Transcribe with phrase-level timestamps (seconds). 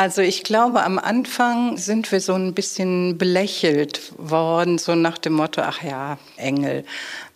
[0.00, 5.34] Also ich glaube, am Anfang sind wir so ein bisschen belächelt worden, so nach dem
[5.34, 6.86] Motto, ach ja, Engel.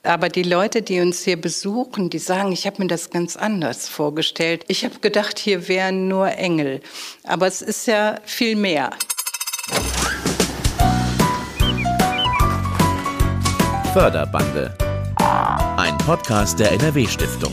[0.02, 3.86] Aber die Leute, die uns hier besuchen, die sagen, ich habe mir das ganz anders
[3.86, 4.64] vorgestellt.
[4.68, 6.80] Ich habe gedacht, hier wären nur Engel.
[7.24, 8.88] Aber es ist ja viel mehr.
[13.92, 14.74] Förderbande.
[15.76, 17.52] Ein Podcast der NRW-Stiftung.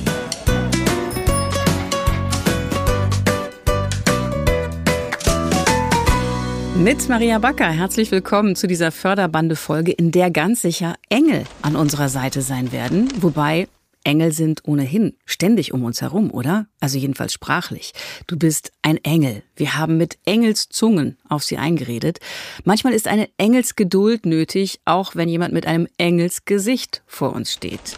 [6.78, 12.08] Mit Maria Backer, herzlich willkommen zu dieser Förderbande-Folge, in der ganz sicher Engel an unserer
[12.08, 13.10] Seite sein werden.
[13.22, 13.68] Wobei
[14.04, 16.68] Engel sind ohnehin ständig um uns herum, oder?
[16.80, 17.94] Also jedenfalls sprachlich.
[18.26, 19.44] Du bist ein Engel.
[19.56, 22.20] Wir haben mit Engelszungen auf sie eingeredet.
[22.64, 27.98] Manchmal ist eine Engelsgeduld nötig, auch wenn jemand mit einem Engelsgesicht vor uns steht.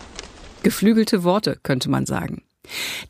[0.63, 2.41] Geflügelte Worte, könnte man sagen.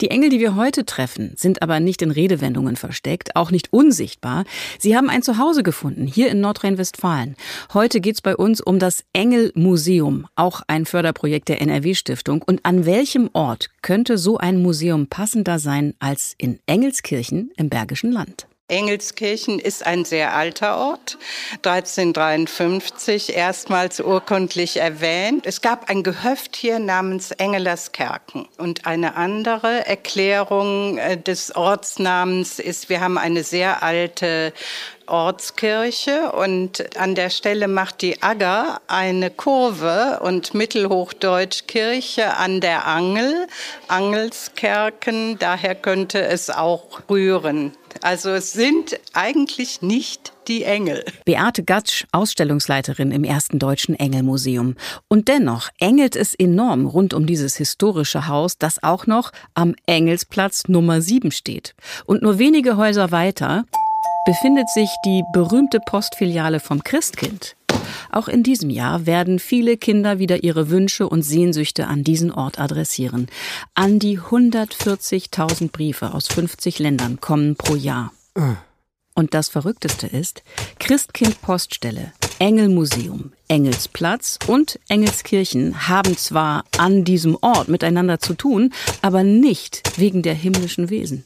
[0.02, 4.46] Die Engel, die wir heute treffen, sind aber nicht in Redewendungen versteckt, auch nicht unsichtbar.
[4.80, 7.36] Sie haben ein Zuhause gefunden, hier in Nordrhein-Westfalen.
[7.74, 12.42] Heute geht es bei uns um das Engelmuseum, auch ein Förderprojekt der NRW-Stiftung.
[12.42, 18.12] Und an welchem Ort könnte so ein Museum passender sein als in Engelskirchen im Bergischen
[18.12, 18.48] Land?
[18.74, 21.20] Engelskirchen ist ein sehr alter Ort,
[21.64, 25.46] 1353 erstmals urkundlich erwähnt.
[25.46, 28.48] Es gab ein Gehöft hier namens Engelaskerken.
[28.58, 34.54] Und eine andere Erklärung äh, des Ortsnamens ist, wir haben eine sehr alte
[35.06, 42.88] Ortskirche und an der Stelle macht die Agger eine Kurve und Mittelhochdeutsch Kirche an der
[42.88, 43.48] Angel,
[43.88, 47.74] Angelskerken, daher könnte es auch rühren.
[48.02, 51.06] Also es sind eigentlich nicht die Engel.
[51.26, 54.76] Beate Gatsch, Ausstellungsleiterin im ersten deutschen Engelmuseum.
[55.08, 60.68] Und dennoch engelt es enorm rund um dieses historische Haus, das auch noch am Engelsplatz
[60.68, 61.76] Nummer 7 steht.
[62.06, 63.66] Und nur wenige Häuser weiter
[64.26, 67.56] befindet sich die berühmte Postfiliale vom Christkind.
[68.12, 72.60] Auch in diesem Jahr werden viele Kinder wieder ihre Wünsche und Sehnsüchte an diesen Ort
[72.60, 73.28] adressieren.
[73.74, 78.12] An die 140.000 Briefe aus 50 Ländern kommen pro Jahr.
[79.16, 80.44] Und das Verrückteste ist,
[80.80, 89.24] Christkind Poststelle, Engelmuseum, Engelsplatz und Engelskirchen haben zwar an diesem Ort miteinander zu tun, aber
[89.24, 91.24] nicht wegen der himmlischen Wesen.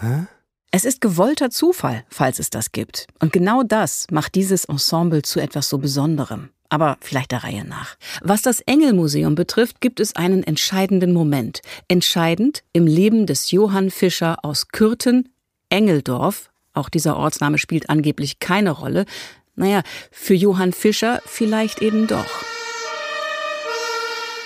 [0.00, 0.26] Hä?
[0.74, 3.06] Es ist gewollter Zufall, falls es das gibt.
[3.20, 6.48] Und genau das macht dieses Ensemble zu etwas so Besonderem.
[6.70, 7.96] Aber vielleicht der Reihe nach.
[8.22, 11.60] Was das Engelmuseum betrifft, gibt es einen entscheidenden Moment.
[11.88, 15.28] Entscheidend im Leben des Johann Fischer aus Kürten,
[15.68, 16.50] Engeldorf.
[16.72, 19.04] Auch dieser Ortsname spielt angeblich keine Rolle.
[19.54, 22.44] Naja, für Johann Fischer vielleicht eben doch.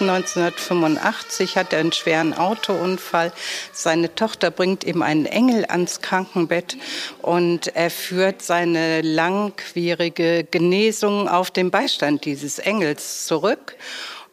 [0.01, 3.33] 1985 hat er einen schweren Autounfall.
[3.73, 6.77] Seine Tochter bringt ihm einen Engel ans Krankenbett
[7.23, 13.77] und er führt seine langwierige Genesung auf den Beistand dieses Engels zurück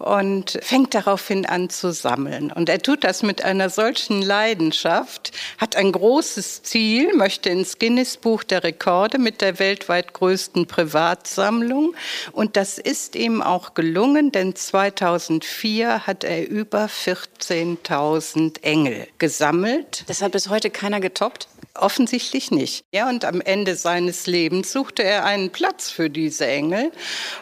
[0.03, 2.51] und fängt daraufhin an zu sammeln.
[2.51, 8.43] Und er tut das mit einer solchen Leidenschaft, hat ein großes Ziel, möchte ins Guinness-Buch
[8.43, 11.95] der Rekorde mit der weltweit größten Privatsammlung.
[12.31, 20.03] Und das ist ihm auch gelungen, denn 2004 hat er über 14.000 Engel gesammelt.
[20.07, 21.47] Das hat bis heute keiner getoppt?
[21.75, 22.85] Offensichtlich nicht.
[22.93, 26.91] Ja, und am Ende seines Lebens suchte er einen Platz für diese Engel.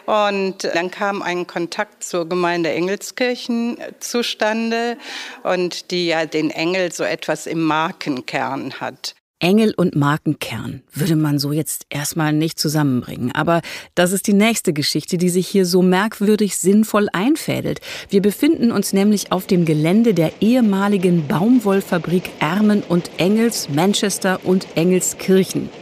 [0.06, 4.96] Und dann kam ein Kontakt zur Gemeinde Engelskirchen zustande
[5.42, 9.14] und die ja den Engel so etwas im Markenkern hat.
[9.42, 13.32] Engel und Markenkern würde man so jetzt erstmal nicht zusammenbringen.
[13.32, 13.60] Aber
[13.96, 17.80] das ist die nächste Geschichte, die sich hier so merkwürdig sinnvoll einfädelt.
[18.08, 24.66] Wir befinden uns nämlich auf dem Gelände der ehemaligen Baumwollfabrik Ermen und Engels, Manchester und
[24.76, 25.81] Engelskirchen.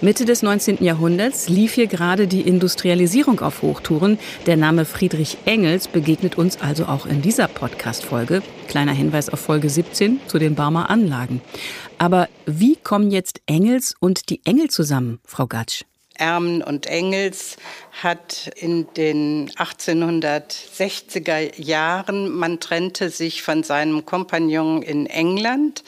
[0.00, 0.84] Mitte des 19.
[0.84, 4.16] Jahrhunderts lief hier gerade die Industrialisierung auf Hochtouren.
[4.46, 8.42] Der Name Friedrich Engels begegnet uns also auch in dieser Podcast-Folge.
[8.68, 11.40] Kleiner Hinweis auf Folge 17 zu den Barmer Anlagen.
[11.98, 15.82] Aber wie kommen jetzt Engels und die Engel zusammen, Frau Gatsch?
[16.18, 17.56] Ermen und Engels
[18.02, 25.84] hat in den 1860er Jahren, man trennte sich von seinem Kompagnon in England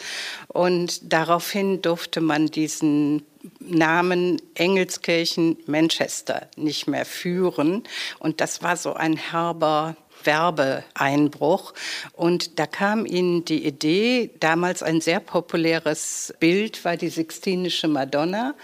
[0.49, 3.23] und daraufhin durfte man diesen
[3.61, 7.85] Namen Engelskirchen Manchester nicht mehr führen.
[8.19, 11.75] Und das war so ein herber Werbeeinbruch.
[12.13, 18.55] Und da kam ihnen die Idee, damals ein sehr populäres Bild war die Sixtinische Madonna,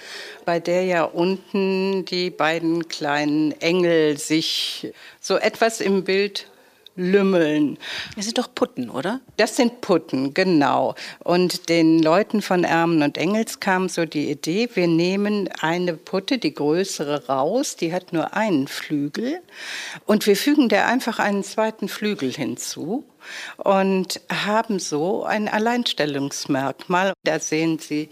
[0.45, 6.47] bei der ja unten die beiden kleinen Engel sich so etwas im Bild
[6.97, 7.79] lümmeln.
[8.17, 9.21] Das sind doch Putten, oder?
[9.37, 10.95] Das sind Putten, genau.
[11.23, 16.39] Und den Leuten von Ermen und Engels kam so die Idee, wir nehmen eine Putte,
[16.39, 19.41] die größere, raus, die hat nur einen Flügel
[20.07, 23.05] und wir fügen der einfach einen zweiten Flügel hinzu
[23.57, 27.13] und haben so ein Alleinstellungsmerkmal.
[27.25, 28.09] Da sehen Sie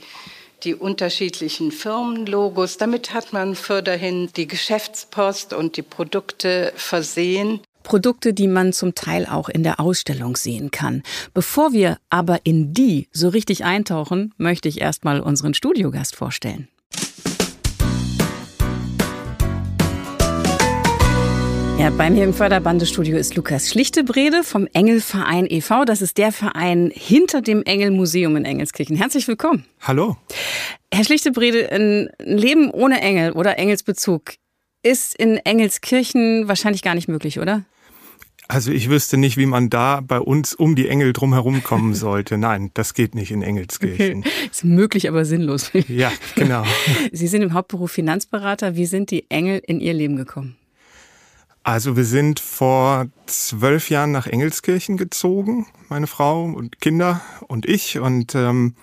[0.64, 2.78] die unterschiedlichen Firmenlogos.
[2.78, 7.60] Damit hat man fürderhin die Geschäftspost und die Produkte versehen.
[7.84, 11.04] Produkte, die man zum Teil auch in der Ausstellung sehen kann.
[11.32, 16.66] Bevor wir aber in die so richtig eintauchen, möchte ich erstmal unseren Studiogast vorstellen.
[21.78, 25.84] Ja, bei mir im Förderbandestudio ist Lukas Schlichtebrede vom Engelverein e.V.
[25.84, 28.96] Das ist der Verein hinter dem Engelmuseum in Engelskirchen.
[28.96, 29.66] Herzlich willkommen.
[29.82, 30.16] Hallo.
[30.90, 34.34] Herr Schlichtebrede, ein Leben ohne Engel oder Engelsbezug
[34.82, 37.64] ist in Engelskirchen wahrscheinlich gar nicht möglich, oder?
[38.48, 42.36] Also ich wüsste nicht, wie man da bei uns um die Engel drumherum kommen sollte.
[42.36, 44.20] Nein, das geht nicht in Engelskirchen.
[44.20, 44.30] Okay.
[44.50, 45.70] Ist möglich, aber sinnlos.
[45.88, 46.64] Ja, genau.
[47.12, 48.74] Sie sind im Hauptberuf Finanzberater.
[48.74, 50.56] Wie sind die Engel in Ihr Leben gekommen?
[51.62, 57.98] Also wir sind vor zwölf Jahren nach Engelskirchen gezogen, meine Frau und Kinder und ich.
[57.98, 58.74] Und ähm,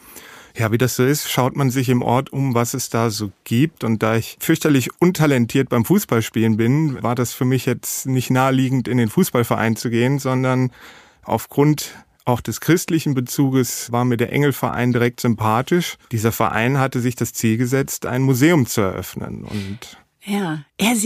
[0.57, 3.31] ja, wie das so ist, schaut man sich im Ort um, was es da so
[3.44, 3.83] gibt.
[3.83, 8.88] Und da ich fürchterlich untalentiert beim Fußballspielen bin, war das für mich jetzt nicht naheliegend,
[8.88, 10.71] in den Fußballverein zu gehen, sondern
[11.24, 11.94] aufgrund
[12.25, 15.98] auch des christlichen Bezuges war mir der Engelverein direkt sympathisch.
[16.12, 19.44] Dieser Verein hatte sich das Ziel gesetzt, ein Museum zu eröffnen.
[19.44, 20.59] Und ja,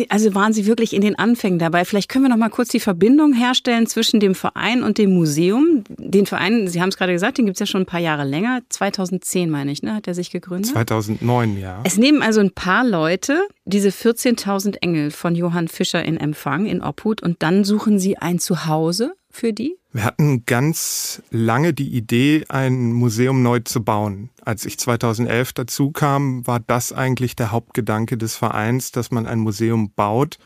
[0.09, 1.85] also waren Sie wirklich in den Anfängen dabei.
[1.85, 5.83] Vielleicht können wir noch mal kurz die Verbindung herstellen zwischen dem Verein und dem Museum.
[5.87, 8.25] Den Verein, Sie haben es gerade gesagt, den gibt es ja schon ein paar Jahre
[8.25, 8.61] länger.
[8.67, 10.71] 2010 meine ich, ne, hat er sich gegründet?
[10.71, 11.81] 2009, ja.
[11.85, 16.81] Es nehmen also ein paar Leute diese 14.000 Engel von Johann Fischer in Empfang, in
[16.81, 19.77] Obhut, und dann suchen Sie ein Zuhause für die?
[19.91, 24.29] Wir hatten ganz lange die Idee, ein Museum neu zu bauen.
[24.43, 29.39] Als ich 2011 dazu kam, war das eigentlich der Hauptgedanke des Vereins, dass man ein
[29.39, 30.37] Museum baut,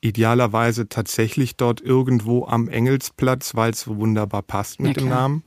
[0.00, 5.44] idealerweise tatsächlich dort irgendwo am Engelsplatz, weil es so wunderbar passt mit dem Namen.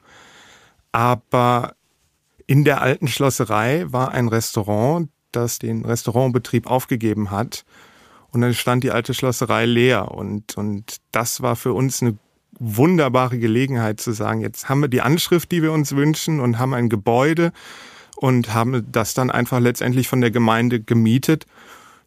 [0.92, 1.76] Aber
[2.48, 7.66] in der alten Schlosserei war ein Restaurant, das den Restaurantbetrieb aufgegeben hat.
[8.32, 10.12] Und dann stand die alte Schlosserei leer.
[10.12, 12.18] Und, und das war für uns eine
[12.60, 16.74] wunderbare Gelegenheit zu sagen, jetzt haben wir die Anschrift, die wir uns wünschen und haben
[16.74, 17.52] ein Gebäude
[18.16, 21.46] und haben das dann einfach letztendlich von der Gemeinde gemietet.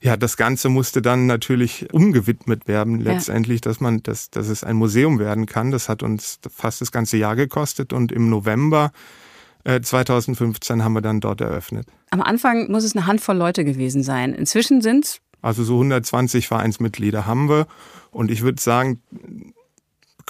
[0.01, 4.77] Ja, das Ganze musste dann natürlich umgewidmet werden, letztendlich, dass man, dass, dass es ein
[4.77, 5.71] Museum werden kann.
[5.71, 8.93] Das hat uns fast das ganze Jahr gekostet und im November
[9.65, 11.87] 2015 äh, haben wir dann dort eröffnet.
[12.11, 14.33] Am Anfang muss es eine Handvoll Leute gewesen sein.
[14.33, 17.67] Inzwischen sind es also so 120 Vereinsmitglieder haben wir.
[18.11, 19.01] Und ich würde sagen,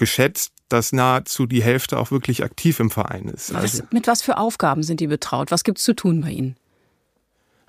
[0.00, 3.54] geschätzt, dass nahezu die Hälfte auch wirklich aktiv im Verein ist.
[3.54, 5.52] Was, also, mit was für Aufgaben sind die betraut?
[5.52, 6.56] Was gibt es zu tun bei Ihnen?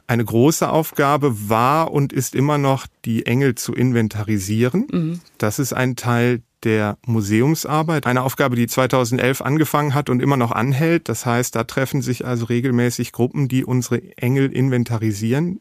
[0.08, 4.88] Eine große Aufgabe war und ist immer noch, die Engel zu inventarisieren.
[4.92, 5.20] Mhm.
[5.38, 8.06] Das ist ein Teil der Museumsarbeit.
[8.08, 11.10] Eine Aufgabe, die 2011 angefangen hat und immer noch anhält.
[11.10, 15.60] Das heißt, da treffen sich also regelmäßig Gruppen, die unsere Engel inventarisieren,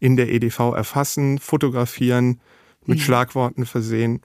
[0.00, 2.40] in der EDV erfassen, fotografieren,
[2.88, 3.02] mit mhm.
[3.02, 4.20] Schlagworten versehen.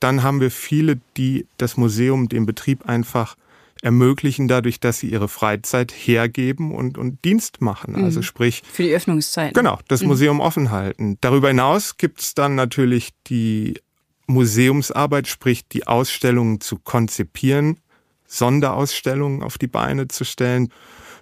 [0.00, 3.36] Dann haben wir viele, die das Museum, den Betrieb einfach
[3.80, 7.94] ermöglichen, dadurch, dass sie ihre Freizeit hergeben und, und Dienst machen.
[7.96, 8.04] Mhm.
[8.04, 8.62] Also sprich.
[8.70, 9.54] Für die Öffnungszeit.
[9.54, 10.08] Genau, das mhm.
[10.08, 11.16] Museum offen halten.
[11.20, 13.80] Darüber hinaus gibt es dann natürlich die
[14.26, 17.78] Museumsarbeit, sprich die Ausstellungen zu konzipieren,
[18.26, 20.70] Sonderausstellungen auf die Beine zu stellen.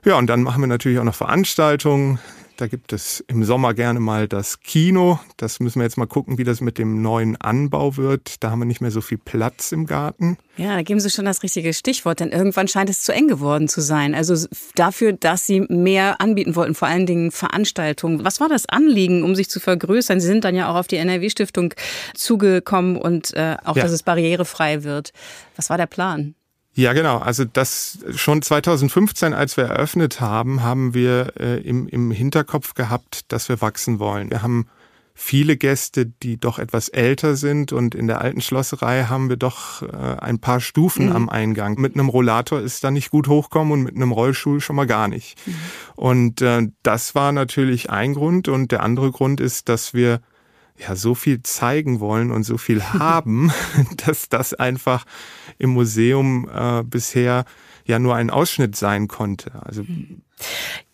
[0.04, 2.18] Ja, und dann machen wir natürlich auch noch Veranstaltungen,
[2.56, 5.18] da gibt es im Sommer gerne mal das Kino.
[5.36, 8.42] Das müssen wir jetzt mal gucken, wie das mit dem neuen Anbau wird.
[8.42, 10.38] Da haben wir nicht mehr so viel Platz im Garten.
[10.56, 13.68] Ja, da geben Sie schon das richtige Stichwort, denn irgendwann scheint es zu eng geworden
[13.68, 14.14] zu sein.
[14.14, 18.24] Also dafür, dass Sie mehr anbieten wollten, vor allen Dingen Veranstaltungen.
[18.24, 20.20] Was war das Anliegen, um sich zu vergrößern?
[20.20, 21.74] Sie sind dann ja auch auf die NRW-Stiftung
[22.14, 23.82] zugekommen und äh, auch, ja.
[23.82, 25.12] dass es barrierefrei wird.
[25.56, 26.34] Was war der Plan?
[26.76, 27.16] Ja, genau.
[27.16, 33.32] Also das schon 2015, als wir eröffnet haben, haben wir äh, im, im Hinterkopf gehabt,
[33.32, 34.30] dass wir wachsen wollen.
[34.30, 34.66] Wir haben
[35.14, 39.80] viele Gäste, die doch etwas älter sind und in der alten Schlosserei haben wir doch
[39.80, 41.16] äh, ein paar Stufen mhm.
[41.16, 41.80] am Eingang.
[41.80, 45.08] Mit einem Rollator ist da nicht gut hochkommen und mit einem Rollstuhl schon mal gar
[45.08, 45.38] nicht.
[45.46, 45.54] Mhm.
[45.96, 50.20] Und äh, das war natürlich ein Grund und der andere Grund ist, dass wir
[50.78, 53.52] ja so viel zeigen wollen und so viel haben,
[54.04, 55.04] dass das einfach
[55.58, 57.44] im Museum äh, bisher
[57.84, 59.52] ja nur ein Ausschnitt sein konnte.
[59.64, 59.84] Also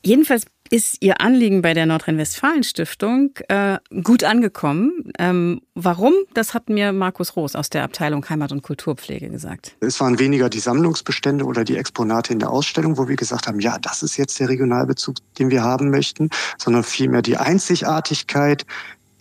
[0.05, 5.13] jedenfalls ist Ihr Anliegen bei der Nordrhein-Westfalen-Stiftung äh, gut angekommen.
[5.19, 6.15] Ähm, warum?
[6.33, 9.77] Das hat mir Markus Roos aus der Abteilung Heimat- und Kulturpflege gesagt.
[9.81, 13.61] Es waren weniger die Sammlungsbestände oder die Exponate in der Ausstellung, wo wir gesagt haben,
[13.61, 18.65] ja, das ist jetzt der Regionalbezug, den wir haben möchten, sondern vielmehr die Einzigartigkeit,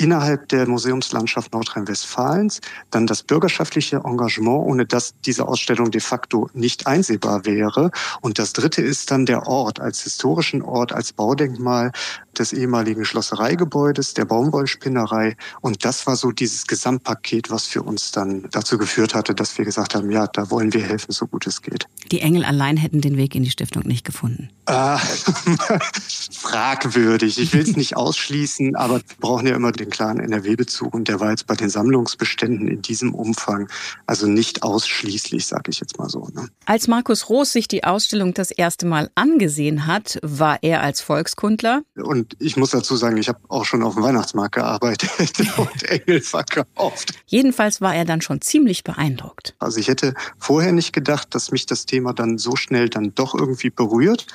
[0.01, 6.87] innerhalb der Museumslandschaft Nordrhein-Westfalens, dann das bürgerschaftliche Engagement, ohne das diese Ausstellung de facto nicht
[6.87, 7.91] einsehbar wäre.
[8.21, 11.91] Und das dritte ist dann der Ort als historischen Ort, als Baudenkmal
[12.37, 15.35] des ehemaligen Schlossereigebäudes, der Baumwollspinnerei.
[15.61, 19.65] Und das war so dieses Gesamtpaket, was für uns dann dazu geführt hatte, dass wir
[19.65, 21.85] gesagt haben, ja, da wollen wir helfen, so gut es geht.
[22.11, 24.49] Die Engel allein hätten den Weg in die Stiftung nicht gefunden.
[24.65, 24.97] Äh,
[26.31, 27.37] fragwürdig.
[27.37, 31.19] Ich will es nicht ausschließen, aber wir brauchen ja immer den klaren NRW-Bezug und der
[31.19, 33.69] war jetzt bei den Sammlungsbeständen in diesem Umfang
[34.07, 36.27] also nicht ausschließlich, sage ich jetzt mal so.
[36.33, 36.47] Ne?
[36.65, 41.83] Als Markus Roos sich die Ausstellung das erste Mal angesehen hat, war er als Volkskundler.
[41.95, 45.11] Und ich muss dazu sagen, ich habe auch schon auf dem Weihnachtsmarkt gearbeitet
[45.57, 47.13] und Engel verkauft.
[47.25, 49.55] Jedenfalls war er dann schon ziemlich beeindruckt.
[49.59, 53.35] Also ich hätte vorher nicht gedacht, dass mich das Thema dann so schnell dann doch
[53.35, 54.27] irgendwie berührt,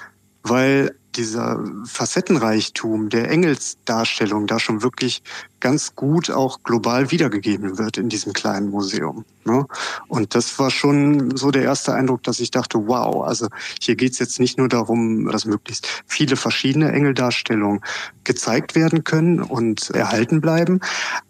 [0.42, 5.22] weil dieser Facettenreichtum der Engelsdarstellung da schon wirklich
[5.60, 9.24] ganz gut auch global wiedergegeben wird in diesem kleinen Museum.
[9.44, 9.66] Ne?
[10.08, 13.48] Und das war schon so der erste Eindruck, dass ich dachte, wow, also
[13.80, 17.80] hier geht's jetzt nicht nur darum, dass möglichst viele verschiedene Engeldarstellungen
[18.24, 20.80] gezeigt werden können und erhalten bleiben,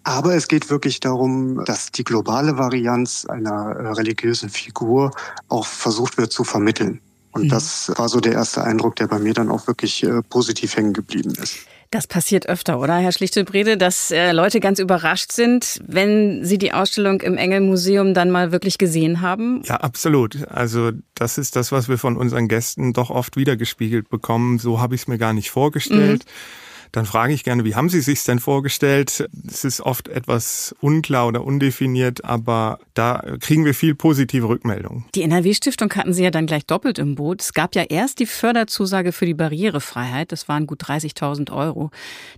[0.03, 5.11] aber es geht wirklich darum, dass die globale Varianz einer religiösen Figur
[5.47, 7.01] auch versucht wird zu vermitteln.
[7.37, 7.49] Und mhm.
[7.49, 10.93] das war so der erste Eindruck, der bei mir dann auch wirklich äh, positiv hängen
[10.93, 11.57] geblieben ist.
[11.91, 16.73] Das passiert öfter, oder, Herr Schlichtebrede, dass äh, Leute ganz überrascht sind, wenn sie die
[16.73, 19.61] Ausstellung im Engelmuseum dann mal wirklich gesehen haben?
[19.65, 20.47] Ja, absolut.
[20.49, 24.57] Also das ist das, was wir von unseren Gästen doch oft wiedergespiegelt bekommen.
[24.57, 26.25] So habe ich es mir gar nicht vorgestellt.
[26.25, 26.66] Mhm
[26.97, 29.29] dann frage ich gerne, wie haben Sie sich denn vorgestellt?
[29.47, 35.05] Es ist oft etwas unklar oder undefiniert, aber da kriegen wir viel positive Rückmeldungen.
[35.13, 37.43] Die NRW-Stiftung hatten Sie ja dann gleich doppelt im Boot.
[37.43, 41.91] Es gab ja erst die Förderzusage für die Barrierefreiheit, das waren gut 30.000 Euro.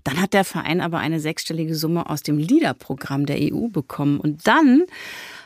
[0.03, 4.19] Dann hat der Verein aber eine sechsstellige Summe aus dem LIDA-Programm der EU bekommen.
[4.19, 4.83] Und dann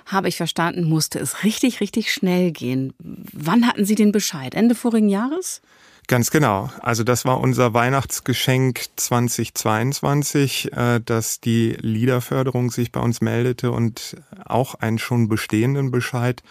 [0.07, 2.93] habe ich verstanden, musste es richtig, richtig schnell gehen.
[2.99, 4.55] Wann hatten Sie den Bescheid?
[4.55, 5.61] Ende vorigen Jahres?
[6.07, 6.69] Ganz genau.
[6.81, 14.17] Also das war unser Weihnachtsgeschenk 2022, äh, dass die Liederförderung sich bei uns meldete und
[14.45, 16.43] auch einen schon bestehenden Bescheid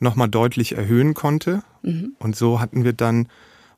[0.00, 1.62] nochmal deutlich erhöhen konnte.
[1.82, 2.14] Mhm.
[2.18, 3.28] Und so hatten wir dann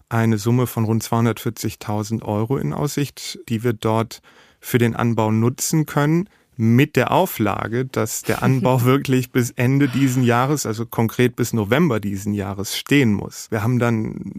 [0.08, 4.22] eine Summe von rund 240.000 Euro in Aussicht, die wir dort
[4.60, 10.22] für den Anbau nutzen können mit der Auflage, dass der Anbau wirklich bis Ende diesen
[10.22, 13.50] Jahres, also konkret bis November diesen Jahres stehen muss.
[13.50, 14.34] Wir haben dann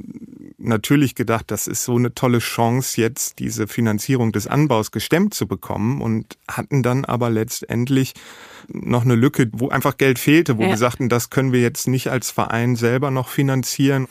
[0.63, 5.47] natürlich gedacht, das ist so eine tolle Chance, jetzt diese Finanzierung des Anbaus gestemmt zu
[5.47, 8.13] bekommen und hatten dann aber letztendlich
[8.67, 10.69] noch eine Lücke, wo einfach Geld fehlte, wo ja.
[10.69, 14.07] wir sagten, das können wir jetzt nicht als Verein selber noch finanzieren.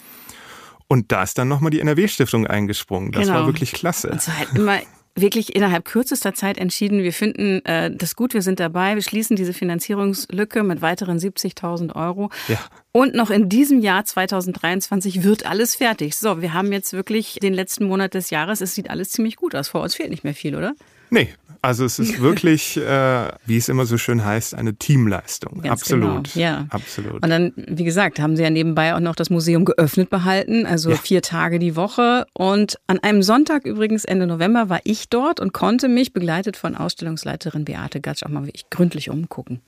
[0.89, 3.13] Und da ist dann nochmal die NRW-Stiftung eingesprungen.
[3.13, 3.41] Das genau.
[3.41, 4.11] war wirklich klasse.
[4.11, 4.79] Und so halt immer
[5.15, 9.37] wirklich innerhalb kürzester Zeit entschieden, wir finden äh, das gut, wir sind dabei, wir schließen
[9.37, 12.31] diese Finanzierungslücke mit weiteren 70.000 Euro.
[12.49, 12.59] Ja.
[12.93, 16.17] Und noch in diesem Jahr 2023 wird alles fertig.
[16.17, 18.61] So, wir haben jetzt wirklich den letzten Monat des Jahres.
[18.61, 19.69] Es sieht alles ziemlich gut aus.
[19.69, 20.75] Vor uns fehlt nicht mehr viel, oder?
[21.13, 21.29] Nee,
[21.61, 25.61] also es ist wirklich, äh, wie es immer so schön heißt, eine Teamleistung.
[25.61, 26.33] Ganz Absolut.
[26.33, 26.45] Genau.
[26.45, 26.67] Ja.
[26.71, 27.23] Absolut.
[27.23, 30.91] Und dann, wie gesagt, haben sie ja nebenbei auch noch das Museum geöffnet behalten, also
[30.91, 30.97] ja.
[30.97, 32.27] vier Tage die Woche.
[32.33, 36.75] Und an einem Sonntag übrigens Ende November war ich dort und konnte mich, begleitet von
[36.75, 39.61] Ausstellungsleiterin Beate Gatsch, auch mal wirklich gründlich umgucken.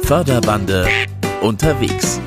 [0.00, 0.88] Förderbande
[1.42, 2.18] unterwegs.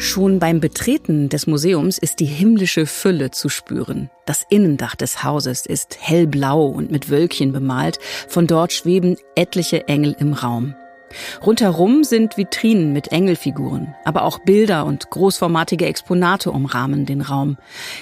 [0.00, 4.08] Schon beim Betreten des Museums ist die himmlische Fülle zu spüren.
[4.24, 7.98] Das Innendach des Hauses ist hellblau und mit Wölkchen bemalt.
[8.26, 10.74] Von dort schweben etliche Engel im Raum.
[11.44, 17.58] Rundherum sind Vitrinen mit Engelfiguren, aber auch Bilder und großformatige Exponate umrahmen den Raum.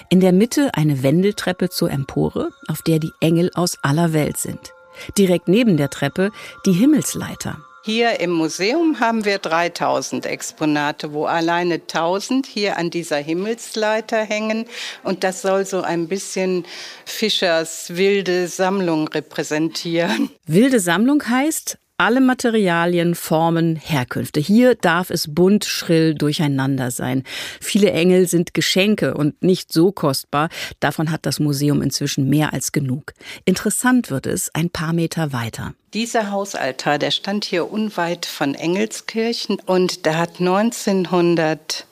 [0.08, 4.72] In der Mitte eine Wendeltreppe zur Empore, auf der die Engel aus aller Welt sind.
[5.18, 6.30] Direkt neben der Treppe
[6.64, 7.58] die Himmelsleiter.
[7.82, 14.66] Hier im Museum haben wir 3000 Exponate, wo alleine 1000 hier an dieser Himmelsleiter hängen.
[15.04, 16.66] Und das soll so ein bisschen
[17.04, 20.30] Fischers wilde Sammlung repräsentieren.
[20.46, 24.38] Wilde Sammlung heißt, Alle Materialien, Formen, Herkünfte.
[24.38, 27.24] Hier darf es bunt, schrill durcheinander sein.
[27.60, 30.48] Viele Engel sind Geschenke und nicht so kostbar.
[30.78, 33.14] Davon hat das Museum inzwischen mehr als genug.
[33.46, 35.74] Interessant wird es ein paar Meter weiter.
[35.92, 41.84] Dieser Hausaltar, der stand hier unweit von Engelskirchen und da hat 1900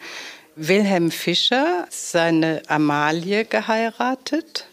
[0.54, 4.68] Wilhelm Fischer seine Amalie geheiratet.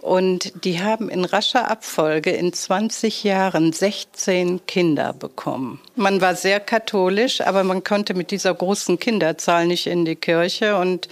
[0.00, 5.80] Und die haben in rascher Abfolge in 20 Jahren 16 Kinder bekommen.
[5.96, 10.76] Man war sehr katholisch, aber man konnte mit dieser großen Kinderzahl nicht in die Kirche.
[10.76, 11.08] Und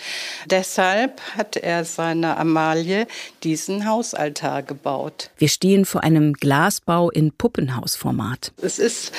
[0.48, 3.08] deshalb hat er seiner Amalie
[3.42, 5.30] diesen Hausaltar gebaut.
[5.36, 8.52] Wir stehen vor einem Glasbau in Puppenhausformat.
[8.62, 9.12] Es ist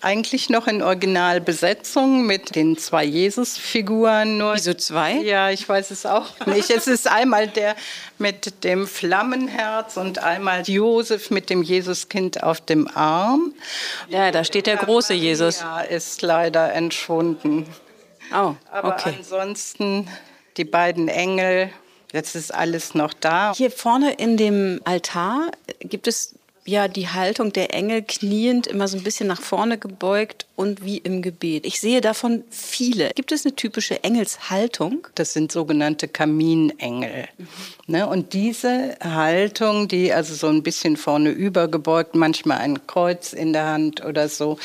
[0.00, 4.38] eigentlich noch in Originalbesetzung mit den zwei Jesus-Figuren.
[4.38, 5.14] Nur Wieso zwei?
[5.14, 6.70] Ja, ich weiß es auch nicht.
[6.70, 7.76] es ist einmal der
[8.18, 13.52] mit dem Flammenherz und einmal Josef mit dem Jesuskind auf dem Arm.
[14.08, 15.60] Ja, da steht der große Jesus.
[15.60, 17.66] Ja, ist leider entschwunden.
[18.32, 18.56] Oh, okay.
[18.72, 20.08] Aber ansonsten
[20.56, 21.70] die beiden Engel,
[22.12, 23.52] jetzt ist alles noch da.
[23.56, 26.34] Hier vorne in dem Altar gibt es
[26.70, 30.98] ja die Haltung der Engel kniend, immer so ein bisschen nach vorne gebeugt und wie
[30.98, 31.66] im Gebet.
[31.66, 33.10] Ich sehe davon viele.
[33.14, 35.06] Gibt es eine typische Engelshaltung?
[35.14, 37.28] Das sind sogenannte Kaminengel.
[37.36, 37.46] Mhm.
[37.86, 38.06] Ne?
[38.06, 43.66] Und diese Haltung, die also so ein bisschen vorne übergebeugt, manchmal ein Kreuz in der
[43.66, 44.58] Hand oder so,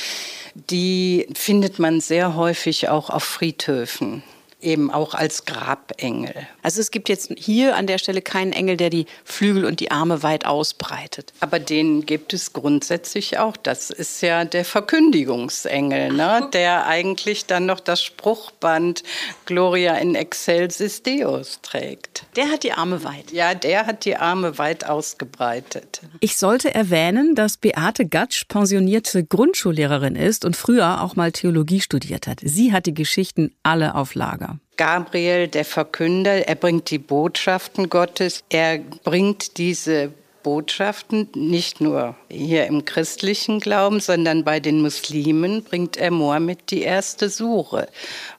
[0.70, 4.24] die findet man sehr häufig auch auf Friedhöfen
[4.62, 6.34] eben auch als Grabengel.
[6.64, 9.92] Also es gibt jetzt hier an der Stelle keinen Engel, der die Flügel und die
[9.92, 11.34] Arme weit ausbreitet.
[11.40, 13.58] Aber den gibt es grundsätzlich auch.
[13.58, 16.50] Das ist ja der Verkündigungsengel, ne?
[16.54, 19.04] der eigentlich dann noch das Spruchband
[19.46, 22.26] Gloria in excelsis Deus trägt.
[22.36, 23.32] Der hat die Arme weit.
[23.32, 26.02] Ja, der hat die Arme weit ausgebreitet.
[26.20, 32.28] Ich sollte erwähnen, dass Beate Gatsch pensionierte Grundschullehrerin ist und früher auch mal Theologie studiert
[32.28, 32.40] hat.
[32.44, 34.55] Sie hat die Geschichten alle auf Lager.
[34.78, 40.12] Gabriel, der Verkünder, er bringt die Botschaften Gottes, er bringt diese
[40.46, 46.84] Botschaften nicht nur hier im christlichen Glauben, sondern bei den Muslimen bringt er Mohammed die
[46.84, 47.88] erste Sure.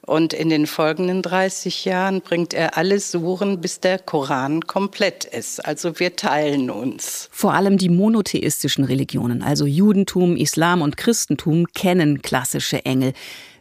[0.03, 5.65] Und in den folgenden 30 Jahren bringt er alle Suren, bis der Koran komplett ist.
[5.65, 7.27] Also wir teilen uns.
[7.29, 13.11] Vor allem die monotheistischen Religionen, also Judentum, Islam und Christentum, kennen klassische Engel.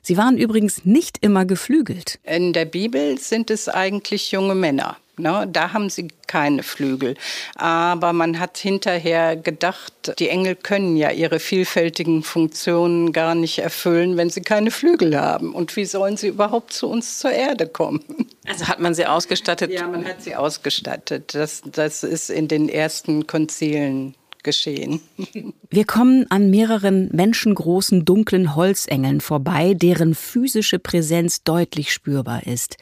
[0.07, 2.21] Sie waren übrigens nicht immer geflügelt.
[2.23, 4.99] In der Bibel sind es eigentlich junge Männer.
[5.17, 7.17] Ne, da haben sie keine Flügel.
[7.57, 14.17] Aber man hat hinterher gedacht, die Engel können ja ihre vielfältigen Funktionen gar nicht erfüllen,
[14.17, 15.53] wenn sie keine Flügel haben.
[15.53, 18.05] Und wie sollen sie überhaupt zu uns zur Erde kommen?
[18.47, 19.73] Also hat man sie ausgestattet?
[19.73, 21.35] Ja, man hat sie ausgestattet.
[21.35, 24.15] Das, das ist in den ersten Konzilen
[24.47, 25.01] geschehen.
[25.69, 32.79] Wir kommen an mehreren menschengroßen dunklen Holzengeln vorbei, deren physische Präsenz deutlich spürbar ist.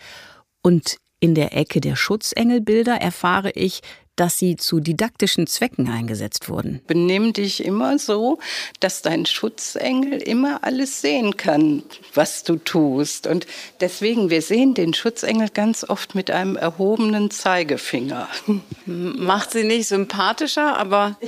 [0.62, 3.80] Und in der Ecke der Schutzengelbilder erfahre ich,
[4.16, 6.80] dass sie zu didaktischen Zwecken eingesetzt wurden.
[6.86, 8.38] Benimm dich immer so,
[8.80, 11.82] dass dein Schutzengel immer alles sehen kann,
[12.14, 13.26] was du tust.
[13.26, 13.46] Und
[13.80, 18.28] deswegen, wir sehen den Schutzengel ganz oft mit einem erhobenen Zeigefinger.
[18.86, 21.18] Macht sie nicht sympathischer, aber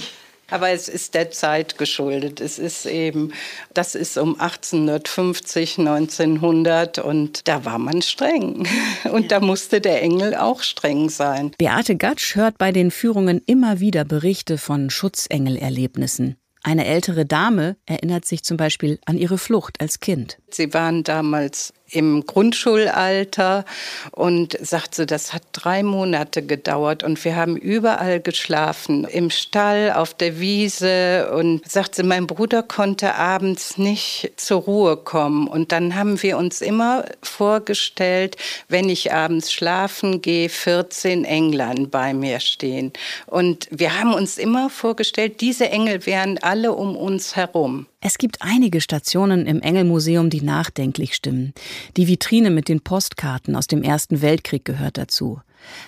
[0.50, 2.40] aber es ist der Zeit geschuldet.
[2.40, 3.32] Es ist eben,
[3.74, 8.66] das ist um 1850, 1900 und da war man streng.
[9.12, 11.52] Und da musste der Engel auch streng sein.
[11.58, 16.36] Beate Gatsch hört bei den Führungen immer wieder Berichte von Schutzengelerlebnissen.
[16.66, 20.38] Eine ältere Dame erinnert sich zum Beispiel an ihre Flucht als Kind.
[20.50, 23.64] Sie waren damals im Grundschulalter
[24.10, 30.14] und sagte, das hat drei Monate gedauert und wir haben überall geschlafen, im Stall, auf
[30.14, 36.22] der Wiese und sagte, mein Bruder konnte abends nicht zur Ruhe kommen und dann haben
[36.22, 38.36] wir uns immer vorgestellt,
[38.68, 42.92] wenn ich abends schlafen gehe, 14 Englern bei mir stehen
[43.26, 47.86] und wir haben uns immer vorgestellt, diese Engel wären alle um uns herum.
[48.06, 51.52] Es gibt einige Stationen im Engelmuseum, die nachdenklich stimmen.
[51.96, 55.40] Die Vitrine mit den Postkarten aus dem Ersten Weltkrieg gehört dazu.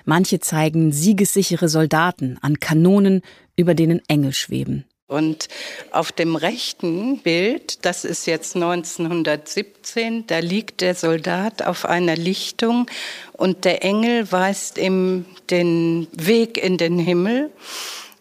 [0.04, 3.22] Manche zeigen siegessichere Soldaten an Kanonen,
[3.54, 4.84] über denen Engel schweben.
[5.06, 5.46] Und
[5.92, 12.90] auf dem rechten Bild, das ist jetzt 1917, da liegt der Soldat auf einer Lichtung
[13.32, 17.52] und der Engel weist ihm den Weg in den Himmel.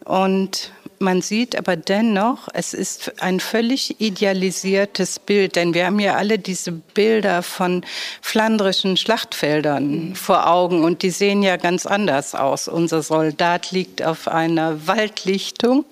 [0.04, 6.16] Und man sieht aber dennoch, es ist ein völlig idealisiertes Bild, denn wir haben ja
[6.16, 7.84] alle diese Bilder von
[8.20, 10.14] flandrischen Schlachtfeldern mhm.
[10.14, 12.68] vor Augen und die sehen ja ganz anders aus.
[12.68, 15.84] Unser Soldat liegt auf einer Waldlichtung.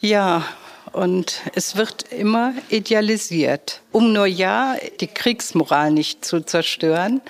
[0.00, 0.44] Ja,
[0.92, 7.20] und es wird immer idealisiert, um nur ja die Kriegsmoral nicht zu zerstören.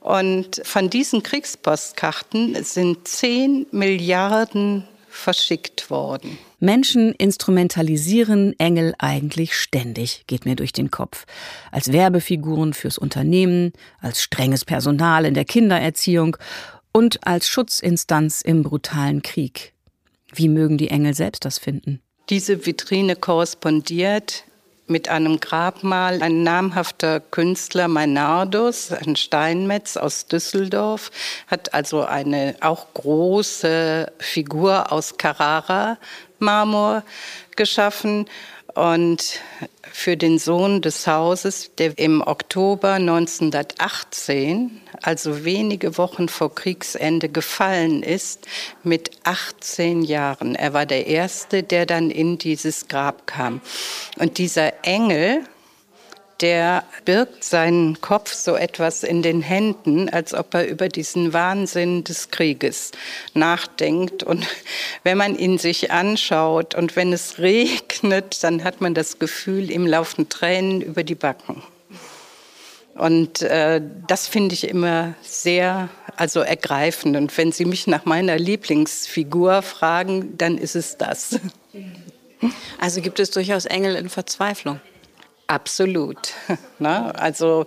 [0.00, 6.38] Und von diesen Kriegspostkarten sind 10 Milliarden verschickt worden.
[6.58, 11.26] Menschen instrumentalisieren Engel eigentlich ständig, geht mir durch den Kopf.
[11.70, 16.36] Als Werbefiguren fürs Unternehmen, als strenges Personal in der Kindererziehung
[16.92, 19.72] und als Schutzinstanz im brutalen Krieg.
[20.32, 22.00] Wie mögen die Engel selbst das finden?
[22.28, 24.44] Diese Vitrine korrespondiert
[24.90, 26.20] mit einem Grabmal.
[26.22, 31.10] Ein namhafter Künstler, Meinardus, ein Steinmetz aus Düsseldorf,
[31.46, 37.04] hat also eine auch große Figur aus Carrara-Marmor
[37.56, 38.26] geschaffen.
[38.74, 39.40] Und
[39.92, 48.02] für den Sohn des Hauses, der im Oktober 1918, also wenige Wochen vor Kriegsende, gefallen
[48.02, 48.46] ist,
[48.82, 50.54] mit 18 Jahren.
[50.54, 53.60] Er war der Erste, der dann in dieses Grab kam.
[54.18, 55.44] Und dieser Engel,
[56.40, 62.04] der birgt seinen Kopf so etwas in den Händen, als ob er über diesen Wahnsinn
[62.04, 62.92] des Krieges
[63.34, 64.22] nachdenkt.
[64.22, 64.46] Und
[65.02, 69.86] wenn man ihn sich anschaut und wenn es regnet, dann hat man das Gefühl, ihm
[69.86, 71.62] laufen Tränen über die Backen.
[72.94, 77.16] Und äh, das finde ich immer sehr also ergreifend.
[77.16, 81.40] Und wenn Sie mich nach meiner Lieblingsfigur fragen, dann ist es das.
[82.78, 84.80] Also gibt es durchaus Engel in Verzweiflung.
[85.50, 86.34] Absolut.
[86.78, 87.66] Na, also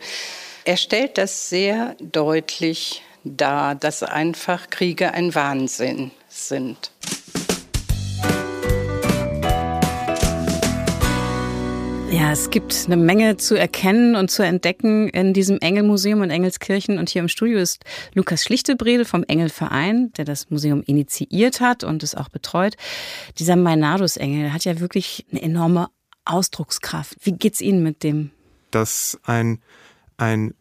[0.64, 6.92] er stellt das sehr deutlich dar, dass einfach Kriege ein Wahnsinn sind.
[12.10, 16.98] Ja, es gibt eine Menge zu erkennen und zu entdecken in diesem Engelmuseum in Engelskirchen.
[17.00, 22.02] Und hier im Studio ist Lukas Schlichtebrede vom Engelverein, der das Museum initiiert hat und
[22.02, 22.78] es auch betreut.
[23.40, 25.90] Dieser Mainardus-Engel hat ja wirklich eine enorme
[26.26, 27.18] Ausdruckskraft.
[27.22, 28.32] Wie geht's Ihnen mit dem?
[28.72, 29.62] Dass ein,
[30.18, 30.54] ein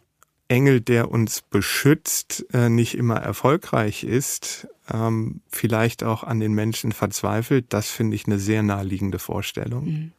[0.48, 6.92] Engel, der uns beschützt, äh, nicht immer erfolgreich ist, ähm, vielleicht auch an den Menschen
[6.92, 9.84] verzweifelt, das finde ich eine sehr naheliegende Vorstellung.
[9.84, 10.12] Mhm.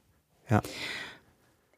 [0.49, 0.61] Ja.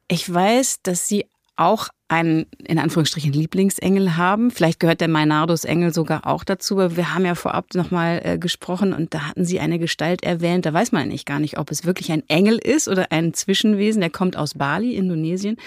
[0.08, 1.26] Ich weiß, dass Sie
[1.58, 4.52] auch einen, in Anführungsstrichen, Lieblingsengel haben.
[4.52, 6.78] Vielleicht gehört der Meinardus-Engel sogar auch dazu.
[6.78, 10.66] Wir haben ja vorab nochmal äh, gesprochen und da hatten Sie eine Gestalt erwähnt.
[10.66, 14.02] Da weiß man eigentlich gar nicht, ob es wirklich ein Engel ist oder ein Zwischenwesen.
[14.02, 15.58] Der kommt aus Bali, Indonesien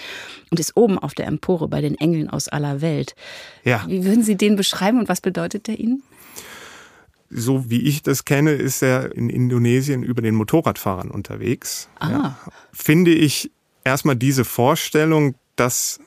[0.49, 3.15] und ist oben auf der Empore bei den Engeln aus aller Welt.
[3.65, 3.83] Ja.
[3.87, 6.03] Wie würden Sie den beschreiben und was bedeutet der Ihnen?
[7.31, 11.87] so wie ich das kenne, ist er in Indonesien über den Motorradfahrern unterwegs.
[11.99, 12.09] Ah.
[12.09, 12.39] Ja.
[12.73, 13.51] Finde ich
[13.83, 15.99] erstmal diese Vorstellung, dass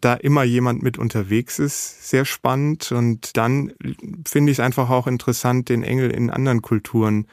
[0.00, 2.92] da immer jemand mit unterwegs ist, sehr spannend.
[2.92, 3.72] Und dann
[4.26, 7.26] finde ich es einfach auch interessant, den Engel in anderen Kulturen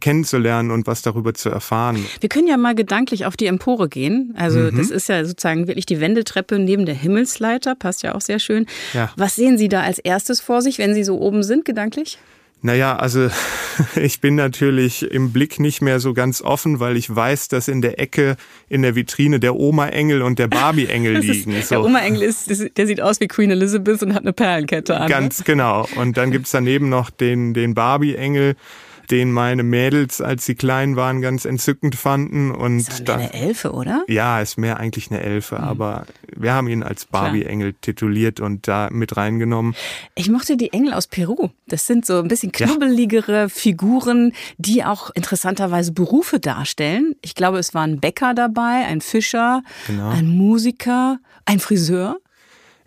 [0.00, 2.04] kennenzulernen und was darüber zu erfahren.
[2.20, 4.34] Wir können ja mal gedanklich auf die Empore gehen.
[4.36, 4.76] Also mhm.
[4.76, 8.66] das ist ja sozusagen wirklich die Wendeltreppe neben der Himmelsleiter, passt ja auch sehr schön.
[8.94, 9.12] Ja.
[9.16, 12.18] Was sehen Sie da als erstes vor sich, wenn Sie so oben sind, gedanklich?
[12.62, 13.30] Naja, also
[13.96, 17.80] ich bin natürlich im Blick nicht mehr so ganz offen, weil ich weiß, dass in
[17.80, 18.36] der Ecke
[18.68, 21.52] in der Vitrine der Oma-Engel und der Barbie-Engel liegen.
[21.52, 21.76] Ist, so.
[21.76, 25.04] Der Oma-Engel ist, der sieht aus wie Queen Elizabeth und hat eine Perlenkette an.
[25.04, 25.08] Ne?
[25.08, 25.88] Ganz genau.
[25.96, 28.56] Und dann gibt's daneben noch den, den Barbie-Engel
[29.10, 32.50] den meine Mädels, als sie klein waren, ganz entzückend fanden.
[32.50, 34.04] Und ist da, eine Elfe, oder?
[34.08, 35.64] Ja, ist mehr eigentlich eine Elfe, mhm.
[35.64, 39.74] aber wir haben ihn als Barbie-Engel tituliert und da mit reingenommen.
[40.14, 41.50] Ich mochte die Engel aus Peru.
[41.66, 43.48] Das sind so ein bisschen knubbeligere ja.
[43.48, 47.16] Figuren, die auch interessanterweise Berufe darstellen.
[47.22, 50.10] Ich glaube, es war ein Bäcker dabei, ein Fischer, genau.
[50.10, 52.18] ein Musiker, ein Friseur.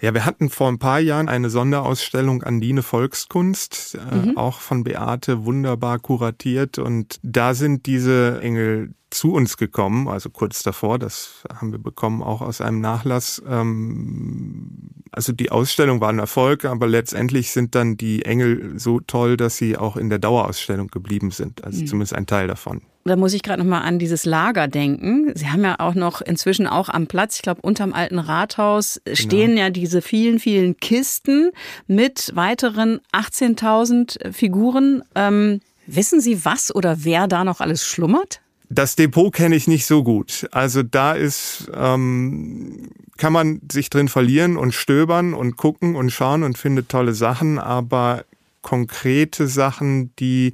[0.03, 4.37] Ja, wir hatten vor ein paar Jahren eine Sonderausstellung Andine Volkskunst, äh, mhm.
[4.37, 6.77] auch von Beate wunderbar kuratiert.
[6.77, 12.21] Und da sind diese Engel zu uns gekommen, also kurz davor, das haben wir bekommen
[12.21, 13.41] auch aus einem Nachlass.
[13.47, 19.37] Ähm, also die Ausstellung war ein Erfolg, aber letztendlich sind dann die Engel so toll,
[19.37, 21.87] dass sie auch in der Dauerausstellung geblieben sind, also mhm.
[21.87, 22.81] zumindest ein Teil davon.
[23.05, 25.33] Da muss ich gerade noch mal an dieses Lager denken.
[25.35, 29.15] Sie haben ja auch noch inzwischen auch am Platz, ich glaube unterm alten Rathaus genau.
[29.17, 31.51] stehen ja diese vielen, vielen Kisten
[31.87, 35.03] mit weiteren 18.000 Figuren.
[35.15, 38.39] Ähm, wissen Sie, was oder wer da noch alles schlummert?
[38.69, 40.47] Das Depot kenne ich nicht so gut.
[40.51, 46.43] Also da ist, ähm, kann man sich drin verlieren und stöbern und gucken und schauen
[46.43, 48.23] und findet tolle Sachen, aber
[48.61, 50.53] konkrete Sachen, die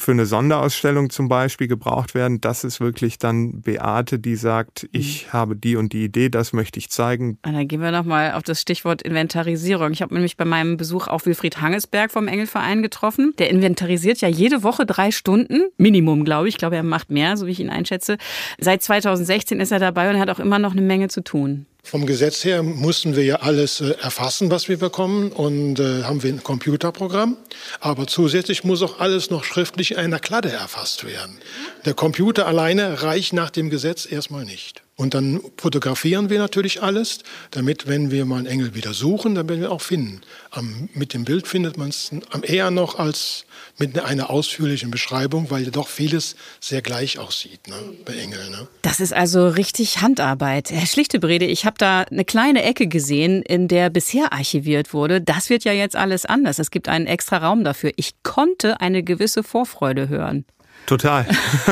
[0.00, 2.40] für eine Sonderausstellung zum Beispiel gebraucht werden.
[2.40, 5.32] Das ist wirklich dann Beate, die sagt, ich mhm.
[5.32, 7.38] habe die und die Idee, das möchte ich zeigen.
[7.44, 9.92] Und dann gehen wir nochmal auf das Stichwort Inventarisierung.
[9.92, 13.34] Ich habe nämlich bei meinem Besuch auch Wilfried Hangesberg vom Engelverein getroffen.
[13.38, 16.54] Der inventarisiert ja jede Woche drei Stunden, Minimum, glaube ich.
[16.54, 18.18] Ich glaube, er macht mehr, so wie ich ihn einschätze.
[18.58, 21.66] Seit 2016 ist er dabei und er hat auch immer noch eine Menge zu tun.
[21.88, 26.22] Vom Gesetz her mussten wir ja alles äh, erfassen, was wir bekommen und äh, haben
[26.22, 27.38] wir ein Computerprogramm.
[27.80, 31.38] Aber zusätzlich muss auch alles noch schriftlich in einer Kladde erfasst werden.
[31.86, 34.82] Der Computer alleine reicht nach dem Gesetz erstmal nicht.
[34.98, 37.20] Und dann fotografieren wir natürlich alles,
[37.52, 40.22] damit, wenn wir mal einen Engel wieder suchen, dann werden wir auch finden.
[40.50, 42.10] Am, mit dem Bild findet man es
[42.42, 43.44] eher noch als
[43.78, 48.50] mit einer ausführlichen Beschreibung, weil doch vieles sehr gleich aussieht ne, bei Engeln.
[48.50, 48.66] Ne?
[48.82, 50.72] Das ist also richtig Handarbeit.
[50.72, 55.20] Herr Schlichtebrede, ich habe da eine kleine Ecke gesehen, in der bisher archiviert wurde.
[55.20, 56.58] Das wird ja jetzt alles anders.
[56.58, 57.92] Es gibt einen extra Raum dafür.
[57.94, 60.44] Ich konnte eine gewisse Vorfreude hören.
[60.86, 61.26] Total.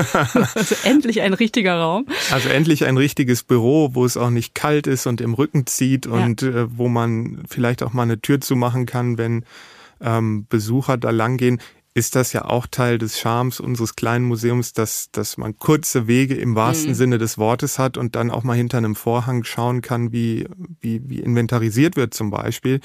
[0.55, 2.07] also endlich ein richtiger Raum.
[2.31, 6.07] Also endlich ein richtiges Büro, wo es auch nicht kalt ist und im Rücken zieht
[6.07, 6.49] und ja.
[6.49, 9.45] äh, wo man vielleicht auch mal eine Tür zumachen kann, wenn
[10.01, 11.61] ähm, Besucher da langgehen
[11.97, 16.35] ist das ja auch Teil des Charmes unseres kleinen Museums, dass, dass man kurze Wege
[16.35, 16.95] im wahrsten mhm.
[16.95, 20.47] Sinne des Wortes hat und dann auch mal hinter einem Vorhang schauen kann, wie,
[20.83, 22.81] wie, wie inventarisiert wird zum Beispiel.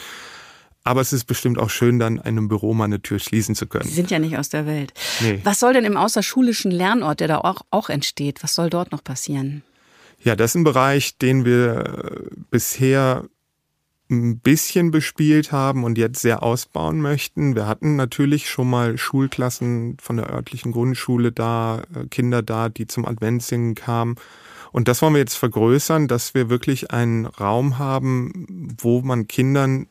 [0.83, 3.87] Aber es ist bestimmt auch schön, dann einem Büro mal eine Tür schließen zu können.
[3.87, 4.93] Sie sind ja nicht aus der Welt.
[5.21, 5.39] Nee.
[5.43, 9.03] Was soll denn im außerschulischen Lernort, der da auch, auch entsteht, was soll dort noch
[9.03, 9.63] passieren?
[10.23, 13.25] Ja, das ist ein Bereich, den wir bisher
[14.11, 17.55] ein bisschen bespielt haben und jetzt sehr ausbauen möchten.
[17.55, 22.87] Wir hatten natürlich schon mal Schulklassen von der örtlichen Grundschule da, äh, Kinder da, die
[22.87, 24.15] zum Adventssingen kamen.
[24.71, 29.87] Und das wollen wir jetzt vergrößern, dass wir wirklich einen Raum haben, wo man Kindern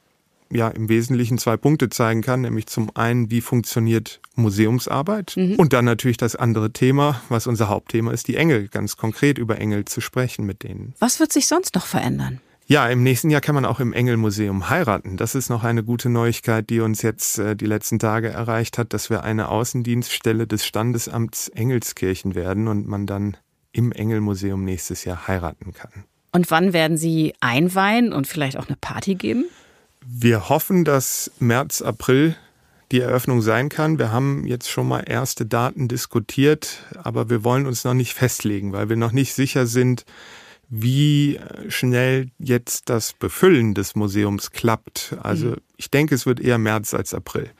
[0.53, 5.55] ja im Wesentlichen zwei Punkte zeigen kann, nämlich zum einen, wie funktioniert Museumsarbeit mhm.
[5.57, 9.59] und dann natürlich das andere Thema, was unser Hauptthema ist, die Engel, ganz konkret über
[9.59, 10.95] Engel zu sprechen mit denen.
[10.99, 12.41] Was wird sich sonst noch verändern?
[12.67, 15.17] Ja, im nächsten Jahr kann man auch im Engelmuseum heiraten.
[15.17, 18.93] Das ist noch eine gute Neuigkeit, die uns jetzt äh, die letzten Tage erreicht hat,
[18.93, 23.37] dass wir eine Außendienststelle des Standesamts Engelskirchen werden und man dann
[23.73, 26.05] im Engelmuseum nächstes Jahr heiraten kann.
[26.31, 29.47] Und wann werden Sie einweihen und vielleicht auch eine Party geben?
[30.05, 32.37] Wir hoffen, dass März, April
[32.91, 33.99] die Eröffnung sein kann.
[33.99, 38.73] Wir haben jetzt schon mal erste Daten diskutiert, aber wir wollen uns noch nicht festlegen,
[38.73, 40.05] weil wir noch nicht sicher sind,
[40.69, 45.17] wie schnell jetzt das Befüllen des Museums klappt.
[45.23, 45.57] Also mhm.
[45.77, 47.51] ich denke, es wird eher März als April.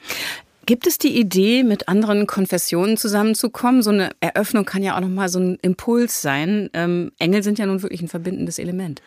[0.67, 3.83] Gibt es die Idee, mit anderen Konfessionen zusammenzukommen?
[3.83, 6.71] So eine Eröffnung kann ja auch nochmal so ein Impuls sein.
[6.73, 9.03] Ähm, Engel sind ja nun wirklich ein verbindendes Element.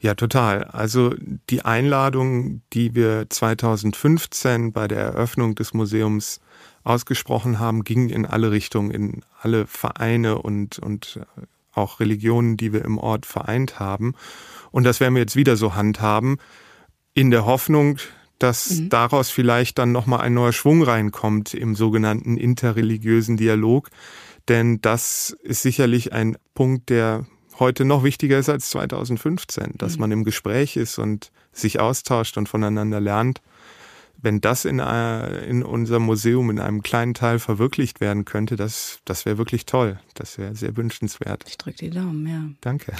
[0.00, 0.64] Ja, total.
[0.64, 1.14] Also
[1.48, 6.40] die Einladung, die wir 2015 bei der Eröffnung des Museums
[6.82, 11.20] ausgesprochen haben, ging in alle Richtungen, in alle Vereine und, und
[11.72, 14.14] auch Religionen, die wir im Ort vereint haben.
[14.70, 16.38] Und das werden wir jetzt wieder so handhaben,
[17.14, 17.98] in der Hoffnung,
[18.38, 18.88] dass mhm.
[18.88, 23.88] daraus vielleicht dann nochmal ein neuer Schwung reinkommt im sogenannten interreligiösen Dialog.
[24.48, 27.24] Denn das ist sicherlich ein Punkt, der
[27.58, 30.00] heute noch wichtiger ist als 2015, dass mhm.
[30.00, 33.40] man im Gespräch ist und sich austauscht und voneinander lernt
[34.24, 38.98] wenn das in, äh, in unserem Museum in einem kleinen Teil verwirklicht werden könnte, das,
[39.04, 40.00] das wäre wirklich toll.
[40.14, 41.44] Das wäre sehr wünschenswert.
[41.46, 42.42] Ich drücke die Daumen, ja.
[42.62, 42.94] Danke.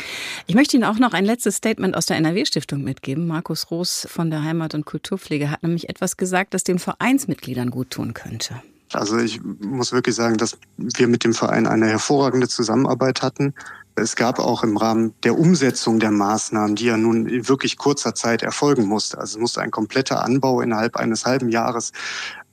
[0.47, 3.27] Ich möchte Ihnen auch noch ein letztes Statement aus der NRW-Stiftung mitgeben.
[3.27, 7.91] Markus Roos von der Heimat- und Kulturpflege hat nämlich etwas gesagt, das den Vereinsmitgliedern gut
[7.91, 8.63] tun könnte.
[8.93, 13.55] Also ich muss wirklich sagen, dass wir mit dem Verein eine hervorragende Zusammenarbeit hatten.
[13.97, 18.15] Es gab auch im Rahmen der Umsetzung der Maßnahmen, die ja nun in wirklich kurzer
[18.15, 19.19] Zeit erfolgen musste.
[19.19, 21.93] Also es musste ein kompletter Anbau innerhalb eines halben Jahres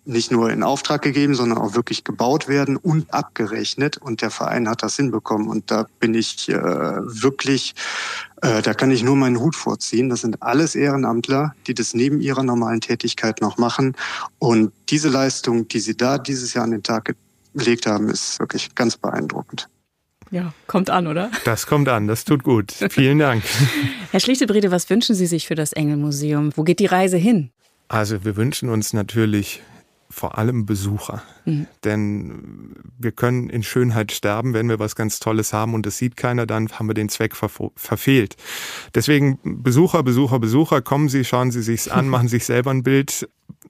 [0.06, 3.98] nicht nur in Auftrag gegeben, sondern auch wirklich gebaut werden und abgerechnet.
[3.98, 5.48] Und der Verein hat das hinbekommen.
[5.48, 7.76] Und da bin ich äh, wirklich,
[8.42, 10.10] äh, da kann ich nur meinen Hut vorziehen.
[10.10, 13.96] Das sind alles Ehrenamtler, die das neben ihrer normalen Tätigkeit noch machen.
[14.40, 17.16] Und diese Leistung, die sie da dieses Jahr an den Tag
[17.54, 19.68] gelegt haben, ist wirklich ganz beeindruckend.
[20.32, 21.30] Ja, kommt an, oder?
[21.44, 22.72] Das kommt an, das tut gut.
[22.90, 23.44] Vielen Dank.
[24.12, 26.52] Herr Schlichtebrede, was wünschen Sie sich für das Engelmuseum?
[26.56, 27.52] Wo geht die Reise hin?
[27.90, 29.62] Also wir wünschen uns natürlich
[30.10, 31.24] vor allem Besucher.
[31.46, 31.68] Mhm.
[31.84, 36.18] Denn wir können in Schönheit sterben, wenn wir was ganz Tolles haben und das sieht
[36.18, 38.36] keiner, dann haben wir den Zweck ver verfehlt.
[38.94, 43.28] Deswegen Besucher, Besucher, Besucher, kommen Sie, schauen Sie sich's an, machen sich selber ein Bild.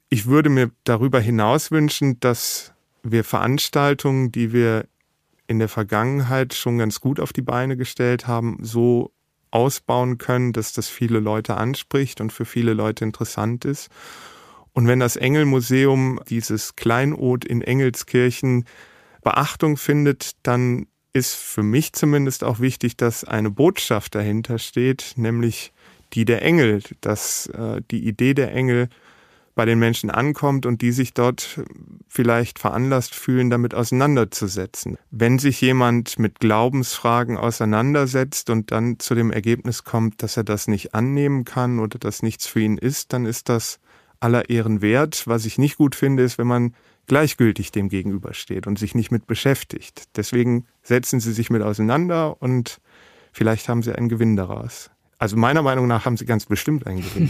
[0.10, 4.86] Ich würde mir darüber hinaus wünschen, dass wir Veranstaltungen, die wir
[5.51, 9.11] in der Vergangenheit schon ganz gut auf die Beine gestellt haben, so
[9.51, 13.89] ausbauen können, dass das viele Leute anspricht und für viele Leute interessant ist.
[14.73, 18.65] Und wenn das Engelmuseum, dieses Kleinod in Engelskirchen,
[19.21, 25.73] Beachtung findet, dann ist für mich zumindest auch wichtig, dass eine Botschaft dahinter steht, nämlich
[26.13, 28.87] die der Engel, dass äh, die Idee der Engel
[29.55, 31.61] bei den Menschen ankommt und die sich dort
[32.07, 34.97] vielleicht veranlasst fühlen, damit auseinanderzusetzen.
[35.09, 40.67] Wenn sich jemand mit Glaubensfragen auseinandersetzt und dann zu dem Ergebnis kommt, dass er das
[40.67, 43.79] nicht annehmen kann oder dass nichts für ihn ist, dann ist das
[44.19, 45.23] aller Ehren wert.
[45.25, 46.75] Was ich nicht gut finde, ist, wenn man
[47.07, 50.03] gleichgültig dem gegenübersteht und sich nicht mit beschäftigt.
[50.15, 52.79] Deswegen setzen Sie sich mit auseinander und
[53.33, 54.91] vielleicht haben Sie einen Gewinn daraus.
[55.21, 57.29] Also meiner Meinung nach haben Sie ganz bestimmt einen Gewinn.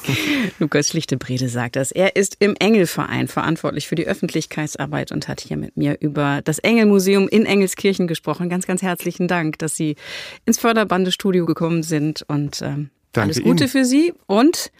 [0.60, 1.90] Lukas Schlichtebrede sagt das.
[1.90, 6.60] Er ist im Engelverein verantwortlich für die Öffentlichkeitsarbeit und hat hier mit mir über das
[6.60, 8.48] Engelmuseum in Engelskirchen gesprochen.
[8.48, 9.96] Ganz, ganz herzlichen Dank, dass Sie
[10.44, 13.68] ins Förderbandestudio gekommen sind und ähm, alles Gute Ihnen.
[13.68, 14.70] für Sie und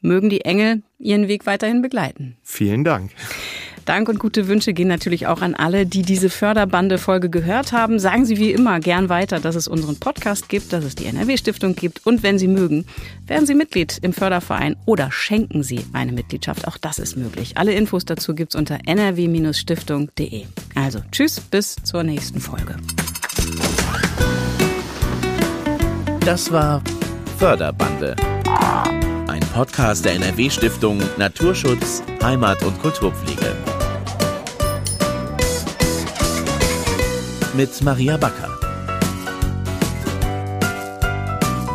[0.00, 2.36] mögen die Engel Ihren Weg weiterhin begleiten.
[2.44, 3.10] Vielen Dank.
[3.84, 7.98] Dank und gute Wünsche gehen natürlich auch an alle, die diese Förderbande-Folge gehört haben.
[7.98, 11.74] Sagen Sie wie immer gern weiter, dass es unseren Podcast gibt, dass es die NRW-Stiftung
[11.74, 12.06] gibt.
[12.06, 12.86] Und wenn Sie mögen,
[13.26, 16.66] werden Sie Mitglied im Förderverein oder schenken Sie eine Mitgliedschaft.
[16.66, 17.56] Auch das ist möglich.
[17.56, 20.44] Alle Infos dazu gibt es unter nrw-stiftung.de.
[20.74, 22.76] Also tschüss, bis zur nächsten Folge.
[26.20, 26.82] Das war
[27.38, 28.16] Förderbande.
[29.28, 33.73] Ein Podcast der NRW-Stiftung Naturschutz, Heimat und Kulturpflege.
[37.56, 38.50] Mit Maria Backer.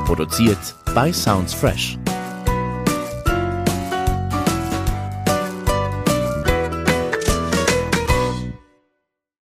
[0.05, 1.97] Produziert bei Sounds Fresh.